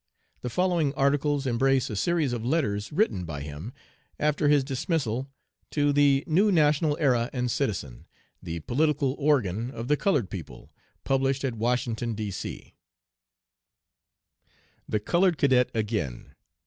[0.41, 3.71] The following articles embrace a series of letters written by him,
[4.19, 5.29] after his dismissal,
[5.69, 8.07] to the New National Era and Citizen,
[8.41, 10.71] the political organ of the colored people,
[11.03, 12.31] published at Washington, D.
[12.31, 12.73] C.:
[14.89, 16.33] THE COLORED CADET AGAIN.